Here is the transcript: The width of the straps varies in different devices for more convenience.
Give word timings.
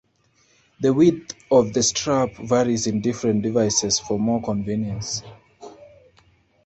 The 0.79 0.91
width 0.95 1.35
of 1.51 1.73
the 1.73 1.83
straps 1.83 2.39
varies 2.39 2.87
in 2.87 3.01
different 3.01 3.43
devices 3.43 3.99
for 3.99 4.17
more 4.17 4.41
convenience. 4.41 5.21